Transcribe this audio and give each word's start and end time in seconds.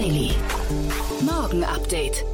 Daily. 0.00 0.30
Morgen 1.20 1.62
Update. 1.62 2.24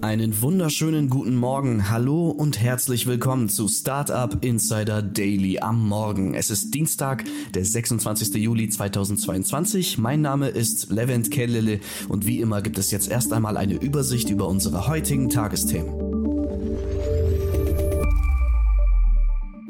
Einen 0.00 0.40
wunderschönen 0.40 1.10
guten 1.10 1.36
Morgen, 1.36 1.90
hallo 1.90 2.30
und 2.30 2.62
herzlich 2.62 3.06
willkommen 3.06 3.50
zu 3.50 3.68
Startup 3.68 4.42
Insider 4.42 5.02
Daily 5.02 5.58
am 5.58 5.86
Morgen. 5.86 6.32
Es 6.32 6.48
ist 6.48 6.72
Dienstag, 6.72 7.24
der 7.52 7.66
26. 7.66 8.36
Juli 8.36 8.70
2022. 8.70 9.98
Mein 9.98 10.22
Name 10.22 10.48
ist 10.48 10.90
Levent 10.90 11.30
Kellele 11.30 11.80
und 12.08 12.26
wie 12.26 12.40
immer 12.40 12.62
gibt 12.62 12.78
es 12.78 12.90
jetzt 12.90 13.10
erst 13.10 13.34
einmal 13.34 13.58
eine 13.58 13.74
Übersicht 13.74 14.30
über 14.30 14.48
unsere 14.48 14.88
heutigen 14.88 15.28
Tagesthemen. 15.28 16.07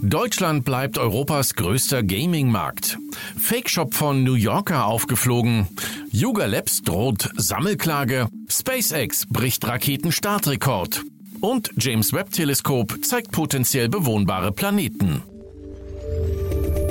Deutschland 0.01 0.65
bleibt 0.65 0.97
Europas 0.97 1.55
größter 1.55 2.03
Gaming-Markt. 2.03 2.99
Fake-Shop 3.37 3.95
von 3.95 4.23
New 4.23 4.35
Yorker 4.35 4.87
aufgeflogen. 4.87 5.67
Yuga 6.11 6.47
Labs 6.47 6.83
droht 6.83 7.29
Sammelklage. 7.37 8.29
SpaceX 8.49 9.27
bricht 9.27 9.67
Raketenstartrekord. 9.67 11.03
Und 11.41 11.73
James 11.79 12.13
Webb 12.13 12.31
Teleskop 12.31 13.05
zeigt 13.05 13.33
potenziell 13.33 13.89
bewohnbare 13.89 14.53
Planeten. 14.53 15.23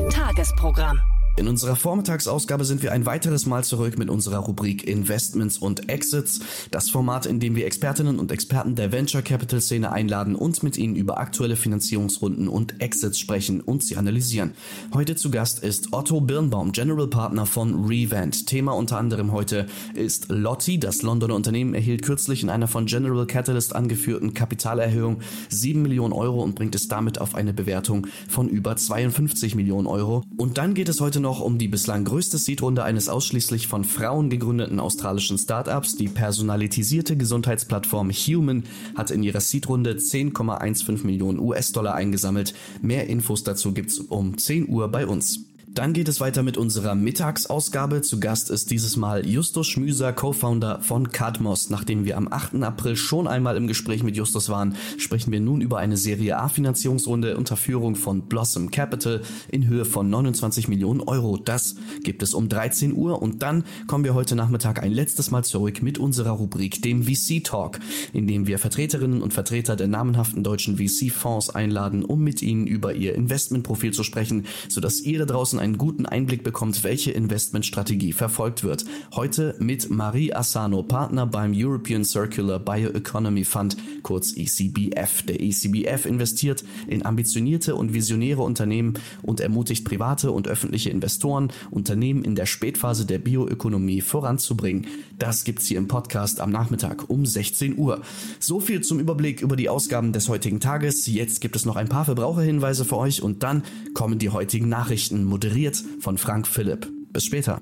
Tagesprogramm. 0.10 1.00
In 1.38 1.48
unserer 1.48 1.76
Vormittagsausgabe 1.76 2.66
sind 2.66 2.82
wir 2.82 2.94
ein 2.94 3.06
weiteres 3.06 3.46
Mal 3.46 3.64
zurück 3.64 4.00
mit 4.00 4.10
unserer 4.10 4.40
Rubrik 4.40 4.88
Investments 4.88 5.60
und 5.60 5.88
Exits, 5.88 6.40
das 6.72 6.90
Format, 6.90 7.28
in 7.28 7.40
dem 7.40 7.56
wir 7.56 7.68
Expertinnen 7.68 8.18
und 8.18 8.32
Experten 8.32 8.74
der 8.74 8.92
Venture 8.92 9.22
Capital 9.22 9.62
Szene 9.62 9.92
einladen 9.92 10.36
und 10.36 10.64
mit 10.64 10.80
ihnen 10.80 10.96
über 10.96 11.20
aktuelle 11.20 11.56
Finanzierungsrunden 11.56 12.48
und 12.48 12.82
Exits 12.82 13.20
sprechen 13.20 13.62
und 13.62 13.84
sie 13.84 13.98
analysieren. 13.98 14.54
Heute 14.96 15.16
zu 15.16 15.30
Gast 15.30 15.60
ist 15.60 15.94
Otto 15.94 16.22
Birnbaum, 16.22 16.72
General 16.72 17.08
Partner 17.08 17.46
von 17.46 17.86
Revent. 17.86 18.48
Thema 18.48 18.72
unter 18.72 18.98
anderem 18.98 19.32
heute 19.32 19.68
ist 19.94 20.30
Lotti. 20.30 20.80
Das 20.80 21.04
Londoner 21.04 21.36
Unternehmen 21.36 21.76
erhielt 21.76 22.02
kürzlich 22.02 22.42
in 22.42 22.50
einer 22.50 22.68
von 22.68 22.88
General 22.88 23.28
Catalyst 23.28 23.76
angeführten 23.76 24.34
Kapitalerhöhung 24.34 25.20
7 25.50 25.84
Millionen 25.84 26.14
Euro 26.14 26.42
und 26.42 26.56
bringt 26.56 26.74
es 26.74 26.88
damit 26.88 27.22
auf 27.22 27.36
eine 27.36 27.54
Bewertung 27.54 28.08
von 28.28 28.50
über 28.50 28.76
52 28.76 29.54
Millionen 29.54 29.86
Euro. 29.86 30.24
Und 30.38 30.58
dann 30.58 30.74
geht 30.74 30.90
es 30.90 31.00
heute 31.00 31.20
noch 31.20 31.27
noch 31.28 31.42
um 31.42 31.58
die 31.58 31.68
bislang 31.68 32.06
größte 32.06 32.38
Seedrunde 32.38 32.86
eines 32.86 33.10
ausschließlich 33.10 33.68
von 33.68 33.84
Frauen 33.84 34.30
gegründeten 34.30 34.80
australischen 34.80 35.38
Startups. 35.38 35.98
Die 35.98 36.08
personalisierte 36.08 37.18
Gesundheitsplattform 37.18 38.12
Human 38.12 38.64
hat 38.96 39.12
in 39.12 39.24
ihrer 39.24 39.42
Seedrunde 39.42 39.96
10,15 39.96 41.06
Millionen 41.06 41.38
US-Dollar 41.40 41.96
eingesammelt. 41.96 42.54
Mehr 42.82 43.08
Infos 43.08 43.44
dazu 43.44 43.74
gibt's 43.74 44.00
um 44.00 44.38
10 44.38 44.70
Uhr 44.70 44.88
bei 44.88 45.06
uns. 45.06 45.42
Dann 45.78 45.94
geht 45.94 46.08
es 46.08 46.20
weiter 46.20 46.42
mit 46.42 46.58
unserer 46.58 46.96
Mittagsausgabe. 46.96 48.02
Zu 48.02 48.20
Gast 48.20 48.50
ist 48.50 48.72
dieses 48.72 48.98
Mal 48.98 49.28
Justus 49.28 49.68
Schmüser, 49.68 50.12
Co-Founder 50.12 50.82
von 50.82 51.12
Cadmos. 51.12 51.70
Nachdem 51.70 52.04
wir 52.04 52.18
am 52.18 52.28
8. 52.34 52.64
April 52.64 52.96
schon 52.96 53.28
einmal 53.28 53.56
im 53.56 53.68
Gespräch 53.68 54.02
mit 54.02 54.18
Justus 54.18 54.50
waren, 54.50 54.76
sprechen 54.98 55.32
wir 55.32 55.40
nun 55.40 55.62
über 55.62 55.78
eine 55.78 55.96
Serie 55.96 56.40
A-Finanzierungsrunde 56.40 57.38
unter 57.38 57.58
Führung 57.58 57.96
von 57.96 58.24
Blossom 58.24 58.72
Capital 58.72 59.22
in 59.52 59.68
Höhe 59.68 59.86
von 59.86 60.10
29 60.10 60.68
Millionen 60.68 61.02
Euro. 61.02 61.38
Das 61.38 61.76
gibt 62.04 62.24
es 62.24 62.34
um 62.34 62.50
13 62.50 62.94
Uhr 62.94 63.22
und 63.22 63.44
dann 63.44 63.64
kommen 63.86 64.04
wir 64.04 64.16
heute 64.16 64.36
Nachmittag 64.36 64.82
ein 64.82 64.92
letztes 64.92 65.30
Mal 65.30 65.44
zurück 65.44 65.84
mit 65.84 66.00
unserer 66.00 66.32
Rubrik, 66.32 66.82
dem 66.82 67.04
VC 67.04 67.44
Talk, 67.44 67.78
in 68.14 68.26
dem 68.26 68.48
wir 68.48 68.58
Vertreterinnen 68.58 69.22
und 69.22 69.32
Vertreter 69.32 69.76
der 69.76 69.90
namenhaften 69.90 70.44
deutschen 70.44 70.80
VC-Fonds 70.80 71.52
einladen, 71.52 72.04
um 72.04 72.24
mit 72.24 72.42
ihnen 72.42 72.66
über 72.66 72.96
ihr 72.96 73.14
Investmentprofil 73.14 73.94
zu 73.94 74.02
sprechen, 74.02 74.48
sodass 74.70 75.02
ihr 75.02 75.20
da 75.20 75.26
draußen 75.26 75.67
einen 75.68 75.78
guten 75.78 76.06
Einblick 76.06 76.44
bekommt, 76.44 76.86
welche 76.86 77.12
Investmentstrategie 77.12 78.14
verfolgt 78.14 78.64
wird. 78.64 78.86
Heute 79.14 79.54
mit 79.60 79.90
Marie 79.90 80.34
Asano, 80.34 80.82
Partner 80.82 81.26
beim 81.26 81.52
European 81.54 82.06
Circular 82.06 82.58
Bioeconomy 82.58 83.44
Fund, 83.44 83.76
kurz 84.02 84.32
ECBF. 84.38 85.24
Der 85.24 85.42
ECBF 85.42 86.06
investiert 86.06 86.64
in 86.88 87.06
ambitionierte 87.06 87.76
und 87.76 87.94
visionäre 87.94 88.44
Unternehmen 88.44 88.94
und 89.22 89.42
ermutigt 89.42 89.84
private 89.84 90.32
und 90.32 90.48
öffentliche 90.48 90.90
Investoren, 90.90 91.52
Unternehmen 91.70 92.24
in 92.24 92.36
der 92.36 92.46
Spätphase 92.46 93.06
der 93.06 93.20
Bioökonomie 93.20 94.00
voranzubringen. 94.00 94.88
Das 95.20 95.44
gibt's 95.44 95.66
hier 95.66 95.80
im 95.80 95.90
Podcast 95.90 96.40
am 96.40 96.50
Nachmittag 96.50 97.10
um 97.10 97.26
16 97.26 97.78
Uhr. 97.78 98.02
So 98.40 98.62
viel 98.62 98.82
zum 98.82 99.02
Überblick 99.02 99.42
über 99.42 99.58
die 99.58 99.68
Ausgaben 99.68 100.14
des 100.14 100.30
heutigen 100.30 100.62
Tages. 100.62 101.08
Jetzt 101.08 101.42
gibt 101.42 101.58
es 101.58 101.66
noch 101.66 101.76
ein 101.76 101.90
paar 101.90 102.06
Verbraucherhinweise 102.06 102.86
für 102.86 102.98
euch 102.98 103.22
und 103.22 103.44
dann 103.44 103.64
kommen 103.94 104.18
die 104.18 104.30
heutigen 104.30 104.70
Nachrichten 104.70 105.26
moderiert 105.26 105.47
moderiert 105.48 105.82
von 106.02 106.18
Frank 106.18 106.46
Philipp. 106.46 106.92
Bis 107.10 107.24
später. 107.26 107.62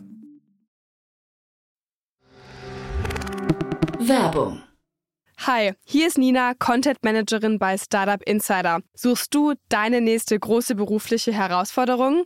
Werbung. 4.00 4.62
Hi, 5.46 5.73
hier 5.84 6.07
ist 6.07 6.18
Nina, 6.18 6.53
Content 6.56 7.03
Managerin 7.03 7.59
bei 7.59 7.78
Startup 7.78 8.22
Insider. 8.23 8.79
Suchst 8.96 9.35
du 9.35 9.53
deine 9.69 10.01
nächste 10.01 10.40
große 10.40 10.73
berufliche 10.73 11.31
Herausforderung? 11.31 12.25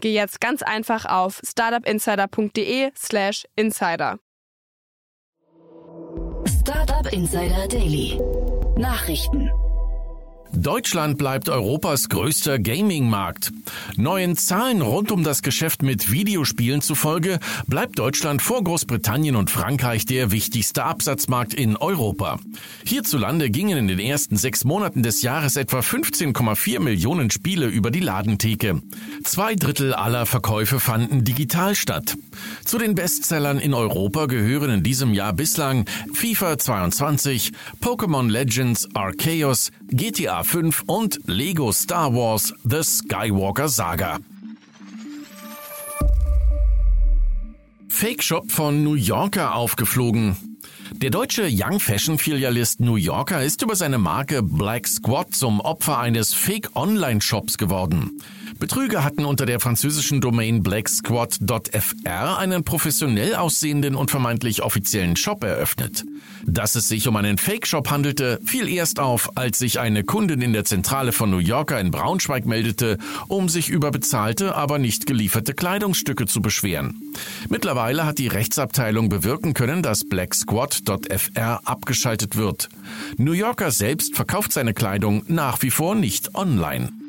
geh 0.00 0.12
jetzt 0.12 0.40
ganz 0.40 0.62
einfach 0.62 1.04
auf 1.04 1.40
startupinsider.de/slash 1.44 3.46
insider. 3.56 4.18
Startup 6.46 7.12
Insider 7.12 7.68
Daily. 7.68 8.20
Nachrichten. 8.76 9.50
Deutschland 10.52 11.16
bleibt 11.16 11.48
Europas 11.48 12.08
größter 12.08 12.58
Gaming-Markt. 12.58 13.52
Neuen 13.96 14.36
Zahlen 14.36 14.82
rund 14.82 15.12
um 15.12 15.22
das 15.22 15.42
Geschäft 15.42 15.82
mit 15.82 16.10
Videospielen 16.10 16.82
zufolge 16.82 17.38
bleibt 17.66 17.98
Deutschland 17.98 18.42
vor 18.42 18.62
Großbritannien 18.64 19.36
und 19.36 19.50
Frankreich 19.50 20.06
der 20.06 20.32
wichtigste 20.32 20.84
Absatzmarkt 20.84 21.54
in 21.54 21.76
Europa. 21.76 22.38
Hierzulande 22.84 23.50
gingen 23.50 23.78
in 23.78 23.88
den 23.88 24.00
ersten 24.00 24.36
sechs 24.36 24.64
Monaten 24.64 25.02
des 25.02 25.22
Jahres 25.22 25.56
etwa 25.56 25.80
15,4 25.80 26.80
Millionen 26.80 27.30
Spiele 27.30 27.66
über 27.66 27.90
die 27.90 28.00
Ladentheke. 28.00 28.82
Zwei 29.22 29.54
Drittel 29.54 29.94
aller 29.94 30.26
Verkäufe 30.26 30.80
fanden 30.80 31.24
digital 31.24 31.74
statt. 31.74 32.16
Zu 32.64 32.78
den 32.78 32.94
Bestsellern 32.94 33.58
in 33.58 33.74
Europa 33.74 34.26
gehören 34.26 34.70
in 34.70 34.82
diesem 34.82 35.14
Jahr 35.14 35.32
bislang 35.32 35.86
FIFA 36.12 36.58
22, 36.58 37.52
Pokémon 37.80 38.28
Legends 38.28 38.88
Arceus, 38.94 39.70
GTA 39.92 40.44
5 40.44 40.84
und 40.86 41.18
Lego 41.26 41.72
Star 41.72 42.14
Wars 42.14 42.54
The 42.62 42.82
Skywalker 42.84 43.68
Saga. 43.68 44.20
Fake 47.88 48.22
Shop 48.22 48.52
von 48.52 48.84
New 48.84 48.94
Yorker 48.94 49.56
aufgeflogen. 49.56 50.36
Der 50.92 51.10
deutsche 51.10 51.48
Young 51.50 51.80
Fashion 51.80 52.18
Filialist 52.18 52.78
New 52.78 52.94
Yorker 52.94 53.42
ist 53.42 53.62
über 53.62 53.74
seine 53.74 53.98
Marke 53.98 54.44
Black 54.44 54.86
Squad 54.86 55.34
zum 55.34 55.60
Opfer 55.60 55.98
eines 55.98 56.34
Fake 56.34 56.70
Online 56.76 57.20
Shops 57.20 57.58
geworden. 57.58 58.22
Betrüger 58.60 59.02
hatten 59.02 59.24
unter 59.24 59.46
der 59.46 59.58
französischen 59.58 60.20
Domain 60.20 60.62
blacksquad.fr 60.62 62.38
einen 62.38 62.62
professionell 62.62 63.34
aussehenden 63.34 63.94
und 63.94 64.10
vermeintlich 64.10 64.62
offiziellen 64.62 65.16
Shop 65.16 65.42
eröffnet. 65.42 66.04
Dass 66.44 66.74
es 66.74 66.86
sich 66.86 67.08
um 67.08 67.16
einen 67.16 67.38
Fake-Shop 67.38 67.90
handelte, 67.90 68.38
fiel 68.44 68.68
erst 68.68 69.00
auf, 69.00 69.36
als 69.38 69.58
sich 69.58 69.80
eine 69.80 70.04
Kundin 70.04 70.42
in 70.42 70.52
der 70.52 70.66
Zentrale 70.66 71.12
von 71.12 71.30
New 71.30 71.38
Yorker 71.38 71.80
in 71.80 71.90
Braunschweig 71.90 72.44
meldete, 72.44 72.98
um 73.28 73.48
sich 73.48 73.70
über 73.70 73.90
bezahlte, 73.90 74.54
aber 74.54 74.78
nicht 74.78 75.06
gelieferte 75.06 75.54
Kleidungsstücke 75.54 76.26
zu 76.26 76.42
beschweren. 76.42 77.00
Mittlerweile 77.48 78.04
hat 78.04 78.18
die 78.18 78.28
Rechtsabteilung 78.28 79.08
bewirken 79.08 79.54
können, 79.54 79.82
dass 79.82 80.06
blacksquad.fr 80.06 81.60
abgeschaltet 81.64 82.36
wird. 82.36 82.68
New 83.16 83.32
Yorker 83.32 83.70
selbst 83.70 84.16
verkauft 84.16 84.52
seine 84.52 84.74
Kleidung 84.74 85.24
nach 85.28 85.62
wie 85.62 85.70
vor 85.70 85.94
nicht 85.94 86.34
online. 86.34 86.99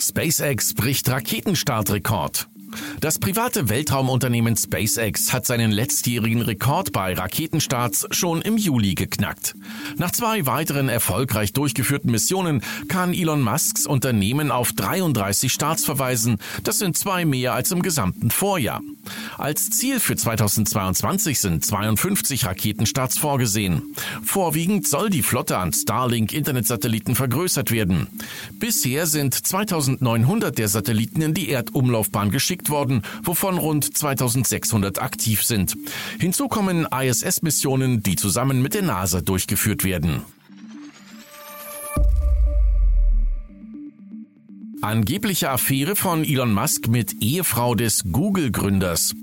SpaceX 0.00 0.74
bricht 0.74 1.08
Raketenstartrekord. 1.08 2.48
Das 3.00 3.18
private 3.18 3.68
Weltraumunternehmen 3.68 4.56
SpaceX 4.56 5.32
hat 5.32 5.46
seinen 5.46 5.70
letztjährigen 5.72 6.42
Rekord 6.42 6.92
bei 6.92 7.14
Raketenstarts 7.14 8.06
schon 8.10 8.42
im 8.42 8.56
Juli 8.56 8.94
geknackt. 8.94 9.54
Nach 9.96 10.10
zwei 10.10 10.46
weiteren 10.46 10.88
erfolgreich 10.88 11.52
durchgeführten 11.52 12.10
Missionen 12.10 12.62
kann 12.88 13.12
Elon 13.12 13.42
Musks 13.42 13.86
Unternehmen 13.86 14.50
auf 14.50 14.72
33 14.72 15.52
Starts 15.52 15.84
verweisen. 15.84 16.38
Das 16.62 16.78
sind 16.78 16.96
zwei 16.96 17.24
mehr 17.24 17.54
als 17.54 17.70
im 17.70 17.82
gesamten 17.82 18.30
Vorjahr. 18.30 18.80
Als 19.38 19.70
Ziel 19.70 20.00
für 20.00 20.16
2022 20.16 21.40
sind 21.40 21.64
52 21.64 22.46
Raketenstarts 22.46 23.18
vorgesehen. 23.18 23.94
Vorwiegend 24.22 24.86
soll 24.86 25.10
die 25.10 25.22
Flotte 25.22 25.58
an 25.58 25.72
Starlink-Internetsatelliten 25.72 27.14
vergrößert 27.14 27.70
werden. 27.70 28.08
Bisher 28.52 29.06
sind 29.06 29.34
2900 29.34 30.56
der 30.56 30.68
Satelliten 30.68 31.22
in 31.22 31.34
die 31.34 31.48
Erdumlaufbahn 31.50 32.30
geschickt 32.30 32.70
worden, 32.70 33.02
wovon 33.22 33.58
rund 33.58 33.96
2600 33.96 35.00
aktiv 35.00 35.44
sind. 35.44 35.76
Hinzu 36.18 36.48
kommen 36.48 36.86
ISS-Missionen, 36.86 38.02
die 38.02 38.16
zusammen 38.16 38.62
mit 38.62 38.74
der 38.74 38.82
NASA 38.82 39.20
durchgeführt 39.20 39.84
werden. 39.84 40.22
Angebliche 44.82 45.50
Affäre 45.50 45.94
von 45.94 46.24
Elon 46.24 46.54
Musk 46.54 46.88
mit 46.88 47.22
Ehefrau 47.22 47.74
des 47.74 48.02
Google-Gründers. 48.10 49.14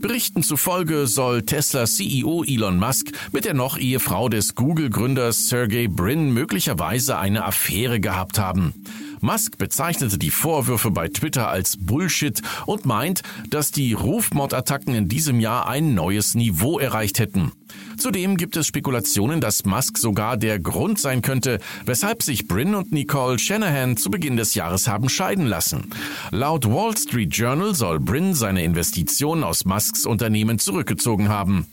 Berichten 0.00 0.42
zufolge 0.42 1.06
soll 1.06 1.46
Tesla 1.46 1.86
CEO 1.86 2.44
Elon 2.44 2.78
Musk 2.78 3.12
mit 3.32 3.46
der 3.46 3.54
noch 3.54 3.78
Ehefrau 3.78 4.28
des 4.28 4.54
Google-Gründers 4.54 5.48
Sergey 5.48 5.88
Brin 5.88 6.32
möglicherweise 6.32 7.16
eine 7.16 7.46
Affäre 7.46 8.00
gehabt 8.00 8.38
haben. 8.38 8.74
Musk 9.22 9.56
bezeichnete 9.56 10.18
die 10.18 10.30
Vorwürfe 10.30 10.90
bei 10.90 11.08
Twitter 11.08 11.48
als 11.48 11.78
Bullshit 11.78 12.42
und 12.66 12.84
meint, 12.84 13.22
dass 13.48 13.70
die 13.70 13.94
Rufmordattacken 13.94 14.94
in 14.94 15.08
diesem 15.08 15.40
Jahr 15.40 15.68
ein 15.68 15.94
neues 15.94 16.34
Niveau 16.34 16.78
erreicht 16.78 17.18
hätten. 17.18 17.52
Zudem 17.98 18.36
gibt 18.36 18.56
es 18.56 18.66
Spekulationen, 18.66 19.40
dass 19.40 19.64
Musk 19.64 19.98
sogar 19.98 20.36
der 20.36 20.60
Grund 20.60 21.00
sein 21.00 21.20
könnte, 21.20 21.58
weshalb 21.84 22.22
sich 22.22 22.46
Bryn 22.46 22.76
und 22.76 22.92
Nicole 22.92 23.38
Shanahan 23.38 23.96
zu 23.96 24.08
Beginn 24.08 24.36
des 24.36 24.54
Jahres 24.54 24.86
haben 24.86 25.08
scheiden 25.08 25.46
lassen. 25.46 25.90
Laut 26.30 26.64
Wall 26.66 26.96
Street 26.96 27.34
Journal 27.34 27.74
soll 27.74 27.98
Bryn 27.98 28.34
seine 28.34 28.62
Investitionen 28.62 29.42
aus 29.42 29.64
Musks 29.64 30.06
Unternehmen 30.06 30.60
zurückgezogen 30.60 31.28
haben. 31.28 31.66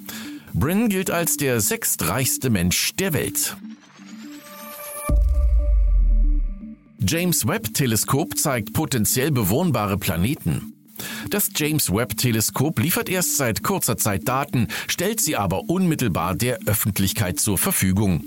Bryn 0.53 0.89
gilt 0.89 1.11
als 1.11 1.37
der 1.37 1.61
sechstreichste 1.61 2.49
Mensch 2.49 2.93
der 2.95 3.13
Welt. 3.13 3.55
James 6.99 7.47
Webb 7.47 7.73
Teleskop 7.73 8.35
zeigt 8.37 8.73
potenziell 8.73 9.29
bewohnbare 9.29 9.99
Planeten. 9.99 10.74
Das 11.29 11.49
James 11.55 11.91
Webb 11.91 12.17
Teleskop 12.17 12.79
liefert 12.79 13.09
erst 13.09 13.37
seit 13.37 13.63
kurzer 13.63 13.97
Zeit 13.97 14.27
Daten, 14.27 14.67
stellt 14.87 15.21
sie 15.21 15.35
aber 15.35 15.69
unmittelbar 15.69 16.35
der 16.35 16.59
Öffentlichkeit 16.65 17.39
zur 17.39 17.57
Verfügung. 17.57 18.23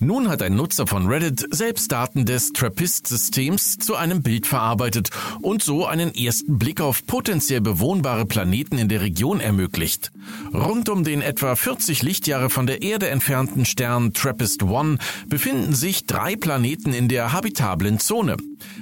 Nun 0.00 0.28
hat 0.28 0.42
ein 0.42 0.56
Nutzer 0.56 0.86
von 0.86 1.06
Reddit 1.06 1.46
selbst 1.50 1.92
Daten 1.92 2.26
des 2.26 2.52
TRAPPIST-Systems 2.52 3.78
zu 3.78 3.94
einem 3.94 4.22
Bild 4.22 4.46
verarbeitet 4.46 5.10
und 5.40 5.62
so 5.62 5.86
einen 5.86 6.14
ersten 6.14 6.58
Blick 6.58 6.80
auf 6.80 7.06
potenziell 7.06 7.60
bewohnbare 7.60 8.26
Planeten 8.26 8.78
in 8.78 8.88
der 8.88 9.00
Region 9.00 9.40
ermöglicht. 9.40 10.10
Rund 10.52 10.88
um 10.88 11.04
den 11.04 11.22
etwa 11.22 11.56
40 11.56 12.02
Lichtjahre 12.02 12.50
von 12.50 12.66
der 12.66 12.82
Erde 12.82 13.08
entfernten 13.08 13.64
Stern 13.64 14.12
TRAPPIST-1 14.12 14.98
befinden 15.26 15.74
sich 15.74 16.06
drei 16.06 16.36
Planeten 16.36 16.92
in 16.92 17.08
der 17.08 17.32
habitablen 17.32 17.98
Zone. 17.98 18.36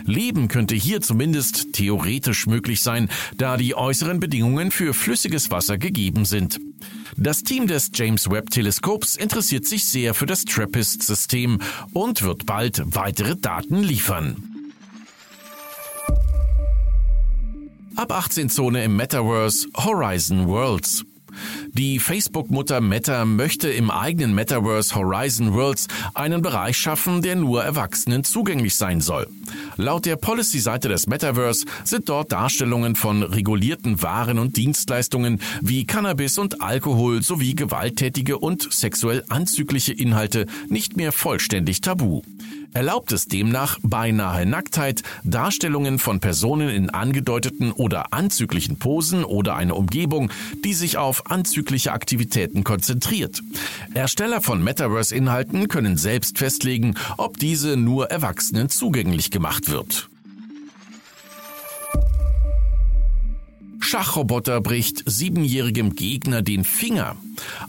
Leben 0.04 0.48
könnte 0.48 0.74
hier 0.74 1.00
zumindest 1.00 1.72
theoretisch 1.72 2.46
möglich 2.46 2.82
sein, 2.82 3.08
da 3.36 3.56
die 3.56 3.74
äußeren 3.74 4.20
Bedingungen 4.20 4.70
für 4.70 4.94
flüssiges 4.94 5.50
Wasser 5.50 5.78
gegeben 5.78 6.24
sind. 6.24 6.60
Das 7.16 7.42
Team 7.42 7.66
des 7.66 7.90
James 7.94 8.30
Webb 8.30 8.50
Teleskops 8.50 9.16
interessiert 9.16 9.66
sich 9.66 9.86
sehr 9.86 10.14
für 10.14 10.26
das 10.26 10.44
TRAPPIST-System 10.44 11.60
und 11.92 12.22
wird 12.22 12.46
bald 12.46 12.82
weitere 12.86 13.36
Daten 13.36 13.82
liefern. 13.82 14.36
Ab 17.96 18.10
18 18.10 18.48
Zone 18.48 18.84
im 18.84 18.96
Metaverse 18.96 19.68
Horizon 19.76 20.48
Worlds. 20.48 21.04
Die 21.72 21.98
Facebook-Mutter 21.98 22.80
Meta 22.80 23.24
möchte 23.24 23.68
im 23.68 23.90
eigenen 23.90 24.34
Metaverse 24.34 24.94
Horizon 24.94 25.54
Worlds 25.54 25.88
einen 26.14 26.42
Bereich 26.42 26.76
schaffen, 26.76 27.22
der 27.22 27.36
nur 27.36 27.62
Erwachsenen 27.62 28.24
zugänglich 28.24 28.76
sein 28.76 29.00
soll. 29.00 29.26
Laut 29.76 30.06
der 30.06 30.16
Policy-Seite 30.16 30.88
des 30.88 31.06
Metaverse 31.06 31.64
sind 31.84 32.08
dort 32.08 32.32
Darstellungen 32.32 32.96
von 32.96 33.22
regulierten 33.22 34.02
Waren 34.02 34.38
und 34.38 34.56
Dienstleistungen 34.56 35.40
wie 35.60 35.86
Cannabis 35.86 36.38
und 36.38 36.62
Alkohol 36.62 37.22
sowie 37.22 37.54
gewalttätige 37.54 38.38
und 38.38 38.72
sexuell 38.72 39.24
anzügliche 39.28 39.92
Inhalte 39.92 40.46
nicht 40.68 40.96
mehr 40.96 41.12
vollständig 41.12 41.80
tabu 41.80 42.22
erlaubt 42.72 43.12
es 43.12 43.26
demnach 43.26 43.78
beinahe 43.82 44.46
Nacktheit, 44.46 45.02
Darstellungen 45.24 45.98
von 45.98 46.20
Personen 46.20 46.68
in 46.68 46.90
angedeuteten 46.90 47.72
oder 47.72 48.12
anzüglichen 48.12 48.78
Posen 48.78 49.24
oder 49.24 49.56
eine 49.56 49.74
Umgebung, 49.74 50.30
die 50.64 50.74
sich 50.74 50.98
auf 50.98 51.30
anzügliche 51.30 51.92
Aktivitäten 51.92 52.64
konzentriert. 52.64 53.42
Ersteller 53.94 54.40
von 54.40 54.62
Metaverse-Inhalten 54.62 55.68
können 55.68 55.96
selbst 55.96 56.38
festlegen, 56.38 56.94
ob 57.16 57.38
diese 57.38 57.76
nur 57.76 58.10
Erwachsenen 58.10 58.68
zugänglich 58.68 59.30
gemacht 59.30 59.70
wird. 59.70 60.08
Schachroboter 63.92 64.62
bricht 64.62 65.02
siebenjährigem 65.04 65.94
Gegner 65.94 66.40
den 66.40 66.64
Finger. 66.64 67.16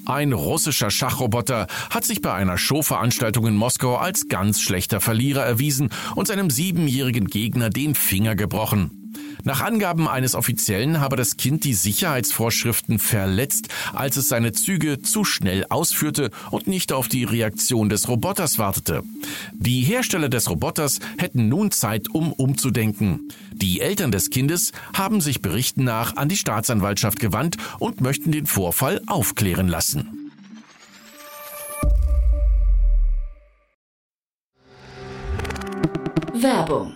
Ein 0.05 0.31
russischer 0.31 0.89
Schachroboter 0.89 1.67
hat 1.89 2.05
sich 2.05 2.21
bei 2.21 2.33
einer 2.33 2.57
Showveranstaltung 2.57 3.45
in 3.45 3.57
Moskau 3.57 3.97
als 3.97 4.29
ganz 4.29 4.61
schlechter 4.61 5.01
Verlierer 5.01 5.43
erwiesen 5.43 5.89
und 6.15 6.29
seinem 6.29 6.49
siebenjährigen 6.49 7.27
Gegner 7.27 7.69
den 7.69 7.93
Finger 7.93 8.37
gebrochen. 8.37 9.02
Nach 9.43 9.61
Angaben 9.61 10.07
eines 10.07 10.35
Offiziellen 10.35 11.01
habe 11.01 11.15
das 11.15 11.37
Kind 11.37 11.63
die 11.63 11.73
Sicherheitsvorschriften 11.73 12.99
verletzt, 12.99 13.69
als 13.93 14.17
es 14.17 14.29
seine 14.29 14.51
Züge 14.51 15.01
zu 15.01 15.25
schnell 15.25 15.65
ausführte 15.69 16.31
und 16.51 16.67
nicht 16.67 16.93
auf 16.93 17.07
die 17.07 17.23
Reaktion 17.23 17.89
des 17.89 18.07
Roboters 18.07 18.59
wartete. 18.59 19.03
Die 19.53 19.81
Hersteller 19.81 20.29
des 20.29 20.49
Roboters 20.49 20.99
hätten 21.17 21.49
nun 21.49 21.71
Zeit, 21.71 22.09
um 22.09 22.31
umzudenken. 22.31 23.29
Die 23.51 23.81
Eltern 23.81 24.11
des 24.11 24.29
Kindes 24.29 24.71
haben 24.93 25.21
sich 25.21 25.41
Berichten 25.41 25.83
nach 25.83 26.15
an 26.15 26.29
die 26.29 26.37
Staatsanwaltschaft 26.37 27.19
gewandt 27.19 27.57
und 27.79 28.01
möchten 28.01 28.31
den 28.31 28.45
Vorfall 28.45 29.01
aufklären 29.07 29.67
lassen. 29.67 30.31
Werbung 36.33 36.95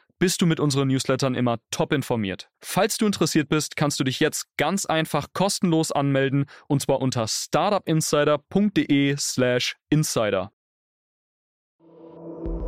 bist 0.21 0.39
du 0.39 0.45
mit 0.45 0.59
unseren 0.59 0.89
Newslettern 0.89 1.33
immer 1.33 1.57
top 1.71 1.91
informiert. 1.91 2.51
Falls 2.63 2.97
du 2.97 3.07
interessiert 3.07 3.49
bist, 3.49 3.75
kannst 3.75 3.99
du 3.99 4.03
dich 4.03 4.19
jetzt 4.19 4.45
ganz 4.55 4.85
einfach 4.85 5.29
kostenlos 5.33 5.91
anmelden 5.91 6.45
und 6.67 6.83
zwar 6.83 7.01
unter 7.01 7.27
startupinsider.de/slash 7.27 9.77
insider. 9.89 10.51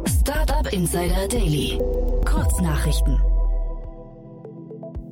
Startup 0.07 0.73
Insider 0.73 1.27
Daily. 1.27 1.77
Kurznachrichten. 2.25 3.21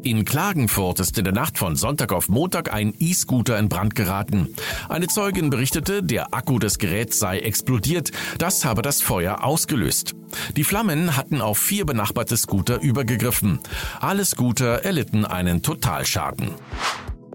In 0.03 0.25
Klagenfurt 0.25 0.99
ist 0.99 1.17
in 1.19 1.25
der 1.25 1.33
Nacht 1.33 1.59
von 1.59 1.75
Sonntag 1.75 2.11
auf 2.11 2.27
Montag 2.27 2.73
ein 2.73 2.95
E-Scooter 2.97 3.59
in 3.59 3.69
Brand 3.69 3.93
geraten. 3.93 4.55
Eine 4.89 5.05
Zeugin 5.07 5.51
berichtete, 5.51 6.01
der 6.01 6.33
Akku 6.33 6.57
des 6.57 6.79
Geräts 6.79 7.19
sei 7.19 7.39
explodiert. 7.39 8.11
Das 8.39 8.65
habe 8.65 8.81
das 8.81 9.03
Feuer 9.03 9.43
ausgelöst. 9.43 10.15
Die 10.57 10.63
Flammen 10.63 11.17
hatten 11.17 11.39
auf 11.39 11.59
vier 11.59 11.85
benachbarte 11.85 12.35
Scooter 12.35 12.81
übergegriffen. 12.81 13.59
Alle 13.99 14.25
Scooter 14.25 14.83
erlitten 14.83 15.23
einen 15.23 15.61
Totalschaden. 15.61 16.49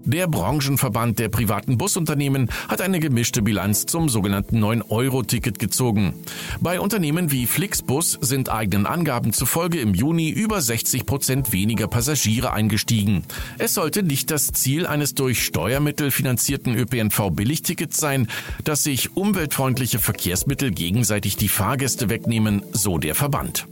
Der 0.07 0.25
Branchenverband 0.25 1.19
der 1.19 1.27
privaten 1.27 1.77
Busunternehmen 1.77 2.49
hat 2.69 2.79
eine 2.79 3.01
gemischte 3.01 3.41
Bilanz 3.41 3.87
zum 3.87 4.07
sogenannten 4.07 4.63
9-Euro-Ticket 4.63 5.59
gezogen. 5.59 6.13
Bei 6.61 6.79
Unternehmen 6.79 7.29
wie 7.29 7.45
Flixbus 7.45 8.17
sind 8.21 8.47
eigenen 8.47 8.85
Angaben 8.85 9.33
zufolge 9.33 9.81
im 9.81 9.93
Juni 9.93 10.29
über 10.29 10.61
60 10.61 11.05
Prozent 11.05 11.51
weniger 11.51 11.89
Passagiere 11.89 12.53
eingestiegen. 12.53 13.23
Es 13.57 13.73
sollte 13.73 14.01
nicht 14.01 14.31
das 14.31 14.47
Ziel 14.53 14.87
eines 14.87 15.13
durch 15.13 15.43
Steuermittel 15.43 16.09
finanzierten 16.09 16.73
ÖPNV-Billigtickets 16.75 17.97
sein, 17.97 18.29
dass 18.63 18.85
sich 18.85 19.17
umweltfreundliche 19.17 19.99
Verkehrsmittel 19.99 20.71
gegenseitig 20.71 21.35
die 21.35 21.49
Fahrgäste 21.49 22.09
wegnehmen, 22.09 22.63
so 22.71 22.97
der 22.97 23.13
Verband. 23.13 23.67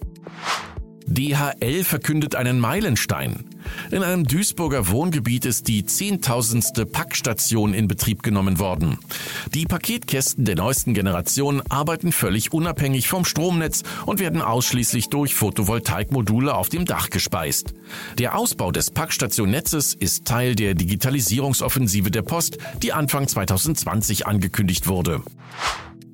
DHL 1.07 1.83
verkündet 1.83 2.35
einen 2.35 2.59
Meilenstein. 2.59 3.45
In 3.91 4.03
einem 4.03 4.25
Duisburger 4.25 4.89
Wohngebiet 4.89 5.45
ist 5.45 5.67
die 5.67 5.85
zehntausendste 5.85 6.85
Packstation 6.85 7.73
in 7.73 7.87
Betrieb 7.87 8.23
genommen 8.23 8.59
worden. 8.59 8.97
Die 9.53 9.65
Paketkästen 9.65 10.45
der 10.45 10.55
neuesten 10.55 10.93
Generation 10.93 11.61
arbeiten 11.69 12.11
völlig 12.11 12.53
unabhängig 12.53 13.07
vom 13.07 13.23
Stromnetz 13.23 13.83
und 14.05 14.19
werden 14.19 14.41
ausschließlich 14.41 15.09
durch 15.09 15.35
Photovoltaikmodule 15.35 16.53
auf 16.53 16.69
dem 16.69 16.85
Dach 16.85 17.09
gespeist. 17.09 17.73
Der 18.17 18.37
Ausbau 18.37 18.71
des 18.71 18.91
Packstationnetzes 18.91 19.93
ist 19.93 20.25
Teil 20.25 20.55
der 20.55 20.73
Digitalisierungsoffensive 20.73 22.09
der 22.09 22.23
Post, 22.23 22.57
die 22.81 22.93
Anfang 22.93 23.27
2020 23.27 24.25
angekündigt 24.25 24.87
wurde. 24.87 25.21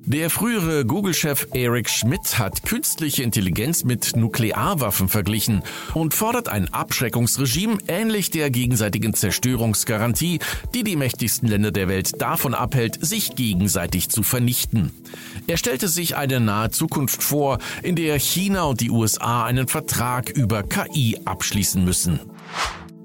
Der 0.04 0.30
frühere 0.30 0.84
Google-Chef 0.84 1.46
Eric 1.54 1.88
Schmidt 1.88 2.36
hat 2.36 2.64
künstliche 2.64 3.22
Intelligenz 3.22 3.84
mit 3.84 4.16
Nuklearwaffen 4.16 5.08
verglichen 5.08 5.62
und 5.94 6.12
fordert 6.12 6.48
ein 6.48 6.72
Abschreckungsregime 6.74 7.78
ähnlich 7.86 8.30
der 8.30 8.50
gegenseitigen 8.50 9.14
Zerstörungsgarantie, 9.14 10.40
die 10.74 10.82
die 10.82 10.96
mächtigsten 10.96 11.46
Länder 11.48 11.70
der 11.70 11.86
Welt 11.86 12.20
davon 12.20 12.52
abhält, 12.52 12.98
sich 13.00 13.36
gegenseitig 13.36 14.08
zu 14.08 14.24
vernichten. 14.24 14.90
Er 15.46 15.56
stellte 15.56 15.86
sich 15.86 16.16
eine 16.16 16.40
nahe 16.40 16.70
Zukunft 16.70 17.22
vor, 17.22 17.58
in 17.84 17.94
der 17.94 18.18
China 18.18 18.64
und 18.64 18.80
die 18.80 18.90
USA 18.90 19.44
einen 19.44 19.68
Vertrag 19.68 20.30
über 20.30 20.64
KI 20.64 21.20
abschließen 21.24 21.84
müssen. 21.84 22.18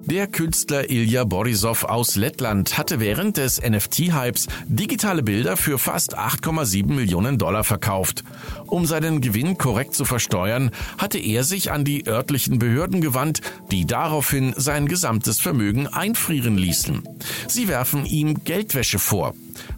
Der 0.10 0.26
Künstler 0.26 0.90
Ilya 0.90 1.26
Borisov 1.26 1.84
aus 1.84 2.16
Lettland 2.16 2.78
hatte 2.78 3.02
während 3.02 3.36
des 3.36 3.62
NFT-Hypes 3.62 4.48
digitale 4.66 5.22
Bilder 5.22 5.58
für 5.58 5.78
fast 5.78 6.18
8,7 6.18 6.94
Millionen 6.94 7.38
Dollar 7.38 7.66
verkauft. 7.66 8.24
Um 8.68 8.86
seinen 8.86 9.20
Gewinn 9.20 9.58
korrekt 9.58 9.96
zu 9.96 10.06
versteuern, 10.06 10.72
hatte 10.98 11.20
er 11.20 11.44
sich 11.44 11.72
an 11.72 11.84
die 11.84 12.08
örtlichen 12.08 12.58
Behörden 12.58 13.02
gewandt, 13.02 13.42
die 13.70 13.86
daraufhin 13.86 14.54
sein 14.56 14.88
gesamtes 14.88 15.42
Vermögen 15.42 15.88
einfrieren 15.88 16.58
ließen. 16.58 17.04
Sie 17.50 17.68
werfen 17.68 18.06
ihm 18.06 18.46
Geldwäsche 18.46 19.00
vor. 19.00 19.34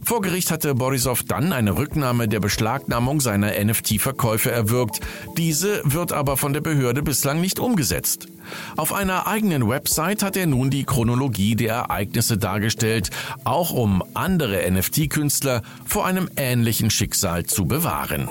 Vor 0.09 0.21
Gericht 0.21 0.49
hatte 0.49 0.73
Borisov 0.73 1.21
dann 1.21 1.53
eine 1.53 1.77
Rücknahme 1.77 2.27
der 2.27 2.39
Beschlagnahmung 2.39 3.21
seiner 3.21 3.51
NFT-Verkäufe 3.63 4.49
erwirkt. 4.49 5.01
Diese 5.37 5.83
wird 5.83 6.13
aber 6.13 6.35
von 6.35 6.51
der 6.51 6.61
Behörde 6.61 7.03
bislang 7.03 7.39
nicht 7.39 7.59
umgesetzt. 7.59 8.27
Auf 8.75 8.91
einer 8.91 9.27
eigenen 9.27 9.69
Website 9.69 10.23
hat 10.23 10.35
er 10.35 10.47
nun 10.47 10.71
die 10.71 10.83
Chronologie 10.83 11.55
der 11.55 11.75
Ereignisse 11.75 12.39
dargestellt, 12.39 13.11
auch 13.43 13.69
um 13.69 14.03
andere 14.15 14.67
NFT-Künstler 14.71 15.61
vor 15.85 16.07
einem 16.07 16.27
ähnlichen 16.37 16.89
Schicksal 16.89 17.45
zu 17.45 17.65
bewahren. 17.65 18.27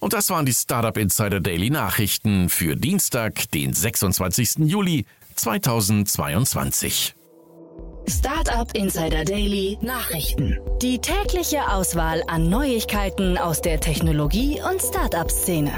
Und 0.00 0.12
das 0.12 0.28
waren 0.28 0.44
die 0.44 0.54
Startup 0.54 0.96
Insider 0.96 1.38
Daily 1.38 1.70
Nachrichten 1.70 2.48
für 2.48 2.74
Dienstag, 2.74 3.48
den 3.52 3.74
26. 3.74 4.66
Juli 4.66 5.06
2022. 5.36 7.14
Startup 8.08 8.74
Insider 8.74 9.24
Daily 9.24 9.76
Nachrichten. 9.82 10.58
Die 10.80 10.98
tägliche 10.98 11.70
Auswahl 11.70 12.22
an 12.26 12.48
Neuigkeiten 12.48 13.36
aus 13.36 13.60
der 13.60 13.80
Technologie- 13.80 14.62
und 14.62 14.80
Startup-Szene. 14.80 15.72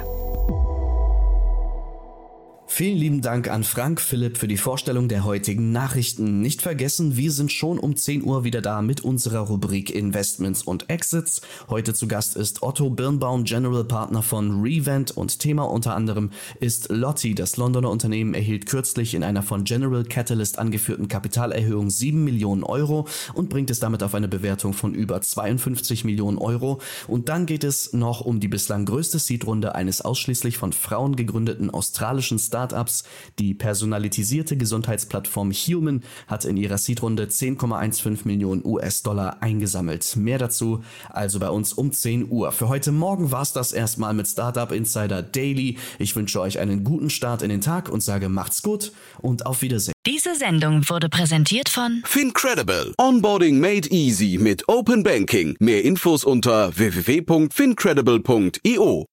Vielen 2.72 2.96
lieben 2.96 3.20
Dank 3.20 3.50
an 3.50 3.64
Frank 3.64 4.00
Philipp 4.00 4.38
für 4.38 4.46
die 4.46 4.56
Vorstellung 4.56 5.08
der 5.08 5.24
heutigen 5.24 5.72
Nachrichten. 5.72 6.40
Nicht 6.40 6.62
vergessen, 6.62 7.16
wir 7.16 7.32
sind 7.32 7.50
schon 7.50 7.80
um 7.80 7.96
10 7.96 8.22
Uhr 8.22 8.44
wieder 8.44 8.62
da 8.62 8.80
mit 8.80 9.00
unserer 9.02 9.40
Rubrik 9.40 9.90
Investments 9.90 10.62
und 10.62 10.88
Exits. 10.88 11.42
Heute 11.68 11.94
zu 11.94 12.06
Gast 12.06 12.36
ist 12.36 12.62
Otto 12.62 12.88
Birnbaum, 12.88 13.42
General 13.42 13.84
Partner 13.84 14.22
von 14.22 14.62
Revent 14.62 15.10
und 15.10 15.40
Thema 15.40 15.64
unter 15.64 15.94
anderem 15.94 16.30
ist 16.60 16.90
Lotti. 16.90 17.34
Das 17.34 17.56
Londoner 17.56 17.90
Unternehmen 17.90 18.34
erhielt 18.34 18.66
kürzlich 18.66 19.14
in 19.14 19.24
einer 19.24 19.42
von 19.42 19.64
General 19.64 20.04
Catalyst 20.04 20.58
angeführten 20.58 21.08
Kapitalerhöhung 21.08 21.90
7 21.90 22.22
Millionen 22.22 22.62
Euro 22.62 23.08
und 23.34 23.50
bringt 23.50 23.70
es 23.70 23.80
damit 23.80 24.04
auf 24.04 24.14
eine 24.14 24.28
Bewertung 24.28 24.74
von 24.74 24.94
über 24.94 25.20
52 25.20 26.04
Millionen 26.04 26.38
Euro. 26.38 26.80
Und 27.08 27.28
dann 27.28 27.46
geht 27.46 27.64
es 27.64 27.92
noch 27.92 28.20
um 28.20 28.38
die 28.38 28.48
bislang 28.48 28.86
größte 28.86 29.18
Seed-Runde 29.18 29.74
eines 29.74 30.02
ausschließlich 30.02 30.56
von 30.56 30.72
Frauen 30.72 31.16
gegründeten 31.16 31.68
australischen 31.68 32.38
Startups 32.38 32.59
Startups. 32.60 33.04
Die 33.38 33.54
personalisierte 33.54 34.54
Gesundheitsplattform 34.56 35.52
Human 35.52 36.02
hat 36.26 36.44
in 36.44 36.58
ihrer 36.58 36.76
Seed-Runde 36.76 37.26
10,15 37.26 38.18
Millionen 38.24 38.64
US-Dollar 38.64 39.40
eingesammelt. 39.42 40.16
Mehr 40.16 40.38
dazu 40.38 40.82
also 41.08 41.38
bei 41.38 41.48
uns 41.48 41.72
um 41.72 41.92
10 41.92 42.30
Uhr. 42.30 42.50
Für 42.52 42.68
heute 42.68 42.92
Morgen 42.92 43.32
war 43.32 43.40
es 43.42 43.54
das 43.54 43.72
erstmal 43.72 44.12
mit 44.12 44.28
Startup 44.28 44.70
Insider 44.72 45.22
Daily. 45.22 45.78
Ich 45.98 46.14
wünsche 46.16 46.38
euch 46.40 46.58
einen 46.58 46.84
guten 46.84 47.08
Start 47.08 47.40
in 47.42 47.48
den 47.48 47.62
Tag 47.62 47.88
und 47.88 48.02
sage 48.02 48.28
macht's 48.28 48.60
gut 48.62 48.92
und 49.18 49.46
auf 49.46 49.62
Wiedersehen. 49.62 49.94
Diese 50.06 50.34
Sendung 50.34 50.86
wurde 50.88 51.08
präsentiert 51.08 51.70
von 51.70 52.02
Fincredible. 52.04 52.92
Onboarding 52.98 53.60
made 53.60 53.88
easy 53.90 54.38
mit 54.38 54.68
Open 54.68 55.02
Banking. 55.02 55.56
Mehr 55.60 55.82
Infos 55.84 56.24
unter 56.24 56.76
www.fincredible.io. 56.76 59.06